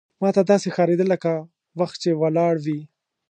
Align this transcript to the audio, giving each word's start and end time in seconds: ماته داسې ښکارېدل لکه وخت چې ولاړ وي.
ماته 0.21 0.41
داسې 0.51 0.67
ښکارېدل 0.73 1.07
لکه 1.13 1.31
وخت 1.79 1.95
چې 2.03 2.11
ولاړ 2.21 2.55
وي. 2.65 2.81